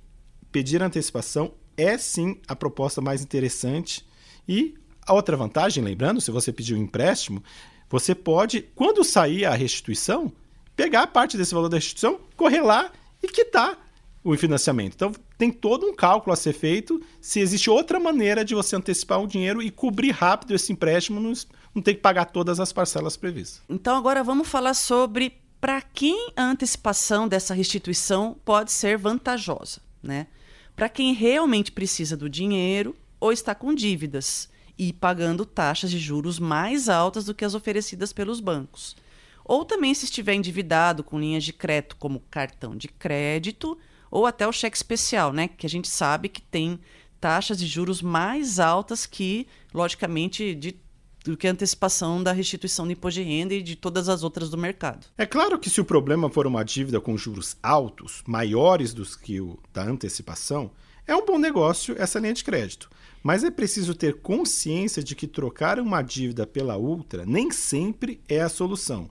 pedir 0.53 0.81
antecipação 0.81 1.51
é 1.75 1.97
sim 1.97 2.39
a 2.47 2.55
proposta 2.55 3.01
mais 3.01 3.21
interessante. 3.21 4.07
E 4.47 4.75
a 5.05 5.13
outra 5.13 5.35
vantagem, 5.35 5.83
lembrando, 5.83 6.21
se 6.21 6.31
você 6.31 6.53
pedir 6.53 6.75
um 6.75 6.81
empréstimo, 6.81 7.43
você 7.89 8.15
pode, 8.15 8.61
quando 8.73 9.03
sair 9.03 9.43
a 9.43 9.53
restituição, 9.53 10.31
pegar 10.77 11.07
parte 11.07 11.35
desse 11.35 11.53
valor 11.53 11.67
da 11.67 11.75
restituição, 11.75 12.21
correr 12.37 12.61
lá 12.61 12.89
e 13.21 13.27
quitar 13.27 13.88
o 14.23 14.35
financiamento. 14.35 14.93
Então, 14.93 15.11
tem 15.37 15.51
todo 15.51 15.85
um 15.85 15.95
cálculo 15.95 16.33
a 16.33 16.35
ser 16.35 16.53
feito 16.53 17.01
se 17.21 17.39
existe 17.39 17.69
outra 17.69 17.99
maneira 17.99 18.43
de 18.43 18.53
você 18.53 18.75
antecipar 18.75 19.21
o 19.21 19.27
dinheiro 19.27 19.61
e 19.61 19.71
cobrir 19.71 20.11
rápido 20.11 20.53
esse 20.53 20.71
empréstimo, 20.71 21.19
não, 21.19 21.33
não 21.73 21.81
ter 21.81 21.95
que 21.95 22.01
pagar 22.01 22.25
todas 22.25 22.59
as 22.59 22.73
parcelas 22.73 23.15
previstas. 23.15 23.61
Então, 23.69 23.95
agora 23.95 24.23
vamos 24.23 24.47
falar 24.47 24.73
sobre 24.73 25.33
para 25.61 25.81
quem 25.81 26.31
a 26.35 26.43
antecipação 26.43 27.27
dessa 27.27 27.53
restituição 27.53 28.37
pode 28.45 28.71
ser 28.71 28.97
vantajosa, 28.97 29.81
né? 30.01 30.27
Para 30.75 30.87
quem 30.87 31.13
realmente 31.13 31.71
precisa 31.71 32.15
do 32.15 32.29
dinheiro 32.29 32.95
ou 33.19 33.33
está 33.33 33.53
com 33.53 33.73
dívidas 33.73 34.49
e 34.77 34.93
pagando 34.93 35.45
taxas 35.45 35.91
de 35.91 35.99
juros 35.99 36.39
mais 36.39 36.87
altas 36.87 37.25
do 37.25 37.33
que 37.33 37.43
as 37.43 37.53
oferecidas 37.53 38.13
pelos 38.13 38.39
bancos. 38.39 38.95
Ou 39.43 39.65
também 39.65 39.93
se 39.93 40.05
estiver 40.05 40.33
endividado 40.33 41.03
com 41.03 41.19
linhas 41.19 41.43
de 41.43 41.51
crédito 41.51 41.97
como 41.97 42.23
cartão 42.31 42.77
de 42.77 42.87
crédito 42.87 43.77
ou 44.11 44.25
até 44.25 44.47
o 44.47 44.51
cheque 44.51 44.77
especial, 44.77 45.33
né? 45.33 45.47
Que 45.47 45.65
a 45.65 45.69
gente 45.69 45.87
sabe 45.87 46.29
que 46.29 46.41
tem 46.41 46.79
taxas 47.19 47.57
de 47.57 47.67
juros 47.67 48.01
mais 48.01 48.59
altas 48.59 49.05
que, 49.05 49.47
logicamente, 49.73 50.55
de 50.55 50.79
do 51.23 51.35
que 51.35 51.47
a 51.47 51.51
antecipação 51.51 52.23
da 52.23 52.31
restituição 52.31 52.85
do 52.85 52.93
imposto 52.93 53.19
de 53.19 53.27
renda 53.27 53.53
e 53.53 53.61
de 53.61 53.75
todas 53.75 54.07
as 54.07 54.23
outras 54.23 54.49
do 54.49 54.57
mercado. 54.57 55.05
É 55.17 55.25
claro 55.25 55.59
que 55.59 55.69
se 55.69 55.81
o 55.81 55.85
problema 55.85 56.29
for 56.29 56.47
uma 56.47 56.63
dívida 56.63 57.01
com 57.01 57.17
juros 57.17 57.57
altos, 57.61 58.23
maiores 58.25 58.93
dos 58.93 59.15
que 59.15 59.41
o 59.41 59.59
da 59.73 59.83
antecipação, 59.83 60.71
é 61.05 61.15
um 61.15 61.25
bom 61.25 61.37
negócio 61.37 61.95
essa 61.97 62.19
linha 62.19 62.33
de 62.33 62.43
crédito. 62.43 62.89
Mas 63.21 63.43
é 63.43 63.51
preciso 63.51 63.93
ter 63.93 64.21
consciência 64.21 65.03
de 65.03 65.13
que 65.13 65.27
trocar 65.27 65.79
uma 65.79 66.01
dívida 66.01 66.47
pela 66.47 66.77
outra 66.77 67.25
nem 67.25 67.51
sempre 67.51 68.21
é 68.29 68.39
a 68.39 68.49
solução. 68.49 69.09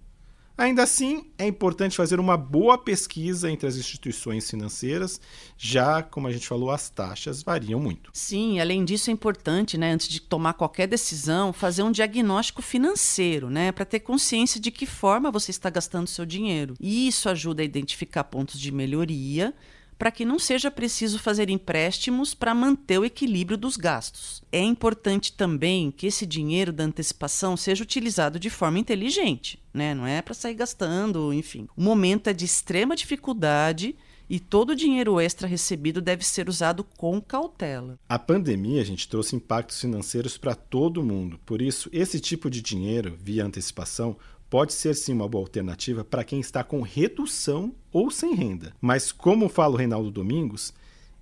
Ainda 0.58 0.82
assim, 0.82 1.24
é 1.38 1.46
importante 1.46 1.96
fazer 1.96 2.18
uma 2.18 2.36
boa 2.36 2.76
pesquisa 2.76 3.48
entre 3.48 3.68
as 3.68 3.76
instituições 3.76 4.50
financeiras, 4.50 5.20
já, 5.56 6.02
como 6.02 6.26
a 6.26 6.32
gente 6.32 6.48
falou, 6.48 6.72
as 6.72 6.90
taxas 6.90 7.44
variam 7.44 7.78
muito. 7.78 8.10
Sim, 8.12 8.58
além 8.58 8.84
disso, 8.84 9.08
é 9.08 9.12
importante, 9.12 9.78
né, 9.78 9.92
antes 9.92 10.08
de 10.08 10.20
tomar 10.20 10.54
qualquer 10.54 10.88
decisão, 10.88 11.52
fazer 11.52 11.84
um 11.84 11.92
diagnóstico 11.92 12.60
financeiro, 12.60 13.48
né, 13.48 13.70
para 13.70 13.84
ter 13.84 14.00
consciência 14.00 14.60
de 14.60 14.72
que 14.72 14.84
forma 14.84 15.30
você 15.30 15.52
está 15.52 15.70
gastando 15.70 16.08
seu 16.08 16.26
dinheiro. 16.26 16.74
E 16.80 17.06
isso 17.06 17.28
ajuda 17.28 17.62
a 17.62 17.64
identificar 17.64 18.24
pontos 18.24 18.58
de 18.58 18.72
melhoria 18.72 19.54
para 19.98 20.12
que 20.12 20.24
não 20.24 20.38
seja 20.38 20.70
preciso 20.70 21.18
fazer 21.18 21.50
empréstimos 21.50 22.32
para 22.32 22.54
manter 22.54 22.98
o 22.98 23.04
equilíbrio 23.04 23.58
dos 23.58 23.76
gastos. 23.76 24.42
É 24.52 24.62
importante 24.62 25.32
também 25.32 25.90
que 25.90 26.06
esse 26.06 26.24
dinheiro 26.24 26.72
da 26.72 26.84
antecipação 26.84 27.56
seja 27.56 27.82
utilizado 27.82 28.38
de 28.38 28.48
forma 28.48 28.78
inteligente, 28.78 29.60
né? 29.74 29.94
Não 29.94 30.06
é 30.06 30.22
para 30.22 30.34
sair 30.34 30.54
gastando, 30.54 31.32
enfim. 31.32 31.66
O 31.76 31.82
momento 31.82 32.28
é 32.28 32.32
de 32.32 32.44
extrema 32.44 32.94
dificuldade 32.94 33.96
e 34.30 34.38
todo 34.38 34.70
o 34.70 34.76
dinheiro 34.76 35.18
extra 35.18 35.48
recebido 35.48 36.02
deve 36.02 36.24
ser 36.24 36.48
usado 36.48 36.84
com 36.84 37.20
cautela. 37.20 37.98
A 38.08 38.18
pandemia, 38.18 38.82
a 38.82 38.84
gente 38.84 39.08
trouxe 39.08 39.34
impactos 39.34 39.80
financeiros 39.80 40.36
para 40.36 40.54
todo 40.54 41.02
mundo. 41.02 41.40
Por 41.46 41.62
isso, 41.62 41.88
esse 41.92 42.20
tipo 42.20 42.50
de 42.50 42.60
dinheiro 42.60 43.16
via 43.18 43.44
antecipação 43.44 44.16
pode 44.50 44.72
ser 44.72 44.94
sim 44.94 45.12
uma 45.12 45.28
boa 45.28 45.42
alternativa 45.42 46.04
para 46.04 46.24
quem 46.24 46.40
está 46.40 46.64
com 46.64 46.80
redução 46.80 47.74
ou 47.92 48.10
sem 48.10 48.34
renda. 48.34 48.72
Mas, 48.80 49.12
como 49.12 49.48
fala 49.48 49.74
o 49.74 49.76
Reinaldo 49.76 50.10
Domingos, 50.10 50.72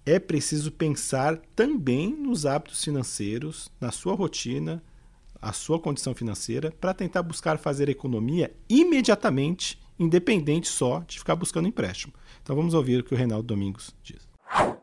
é 0.04 0.18
preciso 0.18 0.70
pensar 0.70 1.36
também 1.54 2.14
nos 2.14 2.46
hábitos 2.46 2.84
financeiros, 2.84 3.68
na 3.80 3.90
sua 3.90 4.14
rotina, 4.14 4.82
a 5.42 5.52
sua 5.52 5.80
condição 5.80 6.14
financeira, 6.14 6.72
para 6.80 6.94
tentar 6.94 7.22
buscar 7.22 7.58
fazer 7.58 7.88
economia 7.88 8.52
imediatamente, 8.68 9.78
independente 9.98 10.68
só 10.68 11.00
de 11.06 11.18
ficar 11.18 11.34
buscando 11.34 11.68
empréstimo. 11.68 12.12
Então 12.42 12.54
vamos 12.54 12.74
ouvir 12.74 13.00
o 13.00 13.04
que 13.04 13.14
o 13.14 13.16
Reinaldo 13.16 13.46
Domingos 13.46 13.94
diz. 14.02 14.28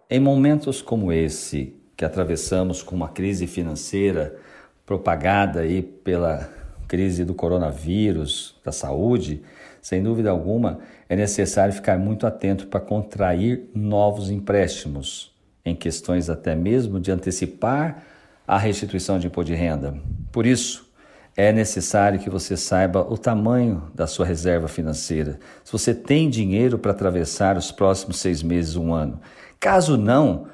Em 0.09 0.19
momentos 0.19 0.81
como 0.81 1.11
esse, 1.11 1.73
que 1.95 2.03
atravessamos 2.03 2.83
com 2.83 2.95
uma 2.95 3.09
crise 3.09 3.47
financeira 3.47 4.37
propagada 4.85 5.61
aí 5.61 5.81
pela 5.81 6.62
crise 6.93 7.25
do 7.25 7.33
coronavírus, 7.33 8.55
da 8.63 8.71
saúde, 8.71 9.41
sem 9.81 10.03
dúvida 10.03 10.29
alguma, 10.29 10.77
é 11.09 11.15
necessário 11.15 11.73
ficar 11.73 11.97
muito 11.97 12.27
atento 12.27 12.67
para 12.67 12.79
contrair 12.79 13.67
novos 13.73 14.29
empréstimos, 14.29 15.33
em 15.65 15.75
questões 15.75 16.29
até 16.29 16.53
mesmo 16.53 16.99
de 16.99 17.09
antecipar 17.09 18.03
a 18.47 18.59
restituição 18.59 19.17
de 19.17 19.25
imposto 19.25 19.51
de 19.51 19.57
renda. 19.57 19.95
Por 20.31 20.45
isso, 20.45 20.87
é 21.35 21.51
necessário 21.51 22.19
que 22.19 22.29
você 22.29 22.55
saiba 22.55 23.01
o 23.01 23.17
tamanho 23.17 23.91
da 23.95 24.05
sua 24.05 24.27
reserva 24.27 24.67
financeira, 24.67 25.39
se 25.63 25.71
você 25.71 25.95
tem 25.95 26.29
dinheiro 26.29 26.77
para 26.77 26.91
atravessar 26.91 27.57
os 27.57 27.71
próximos 27.71 28.17
seis 28.19 28.43
meses, 28.43 28.75
um 28.75 28.93
ano. 28.93 29.19
Caso 29.59 29.97
não, 29.97 30.45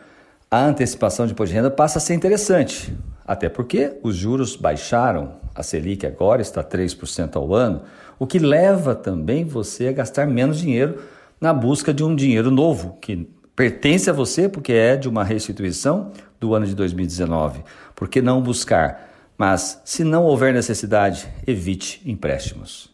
a 0.50 0.64
antecipação 0.64 1.26
de 1.26 1.34
imposto 1.34 1.50
de 1.50 1.58
renda 1.58 1.70
passa 1.70 1.98
a 1.98 2.02
ser 2.02 2.14
interessante, 2.14 2.98
até 3.28 3.50
porque 3.50 4.00
os 4.02 4.16
juros 4.16 4.56
baixaram, 4.56 5.34
a 5.60 5.64
Selic 5.64 6.06
agora 6.06 6.42
está 6.42 6.64
3% 6.64 7.36
ao 7.36 7.54
ano, 7.54 7.82
o 8.18 8.26
que 8.26 8.40
leva 8.40 8.96
também 8.96 9.44
você 9.44 9.90
a 9.90 9.92
gastar 9.92 10.26
menos 10.26 10.58
dinheiro 10.58 11.02
na 11.40 11.54
busca 11.54 11.94
de 11.94 12.02
um 12.02 12.16
dinheiro 12.16 12.50
novo, 12.50 12.98
que 13.02 13.30
pertence 13.56 14.10
a 14.10 14.14
você 14.14 14.48
porque 14.48 14.72
é 14.72 14.96
de 14.96 15.10
uma 15.10 15.24
restituição 15.24 16.14
do 16.40 16.56
ano 16.56 16.66
de 16.66 16.74
2019. 16.74 17.62
Por 17.94 18.08
que 18.08 18.22
não 18.22 18.42
buscar? 18.42 19.10
Mas, 19.38 19.82
se 19.84 20.04
não 20.04 20.24
houver 20.24 20.54
necessidade, 20.54 21.28
evite 21.46 22.02
empréstimos. 22.06 22.90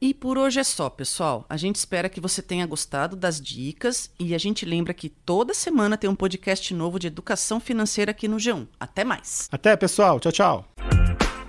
E 0.00 0.12
por 0.12 0.36
hoje 0.36 0.60
é 0.60 0.64
só, 0.64 0.90
pessoal. 0.90 1.44
A 1.48 1.56
gente 1.56 1.76
espera 1.76 2.08
que 2.08 2.20
você 2.20 2.42
tenha 2.42 2.66
gostado 2.66 3.14
das 3.14 3.40
dicas 3.40 4.10
e 4.18 4.34
a 4.34 4.38
gente 4.38 4.64
lembra 4.64 4.92
que 4.92 5.08
toda 5.08 5.54
semana 5.54 5.96
tem 5.96 6.10
um 6.10 6.14
podcast 6.14 6.74
novo 6.74 6.98
de 6.98 7.06
educação 7.06 7.60
financeira 7.60 8.10
aqui 8.10 8.26
no 8.26 8.36
G1. 8.36 8.66
Até 8.80 9.04
mais. 9.04 9.48
Até, 9.52 9.76
pessoal. 9.76 10.18
Tchau, 10.18 10.32
tchau. 10.32 11.01